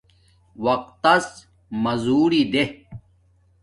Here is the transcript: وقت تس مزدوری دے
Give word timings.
وقت 0.65 0.89
تس 1.03 1.25
مزدوری 1.83 2.43
دے 2.53 2.63